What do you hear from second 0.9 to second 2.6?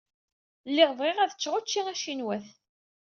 bɣiɣ ad ččeɣ učči acinwat.